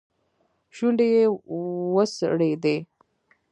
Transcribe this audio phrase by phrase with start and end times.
[0.75, 1.23] شونډې يې
[1.93, 2.75] وځړېدې.